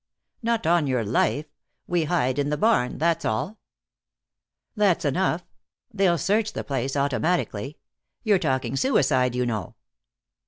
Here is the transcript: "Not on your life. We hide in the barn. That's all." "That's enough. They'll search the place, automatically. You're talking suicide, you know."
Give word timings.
"Not 0.41 0.65
on 0.65 0.87
your 0.87 1.03
life. 1.03 1.45
We 1.85 2.05
hide 2.05 2.39
in 2.39 2.49
the 2.49 2.57
barn. 2.57 2.97
That's 2.97 3.23
all." 3.23 3.59
"That's 4.75 5.05
enough. 5.05 5.43
They'll 5.93 6.17
search 6.17 6.53
the 6.53 6.63
place, 6.63 6.97
automatically. 6.97 7.77
You're 8.23 8.39
talking 8.39 8.75
suicide, 8.75 9.35
you 9.35 9.45
know." 9.45 9.75